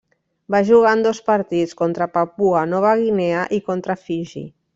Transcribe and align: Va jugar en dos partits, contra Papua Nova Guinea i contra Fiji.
Va 0.53 0.61
jugar 0.69 0.93
en 0.97 1.03
dos 1.07 1.19
partits, 1.27 1.75
contra 1.81 2.07
Papua 2.15 2.65
Nova 2.73 2.95
Guinea 3.03 3.45
i 3.61 3.61
contra 3.71 3.99
Fiji. 4.07 4.45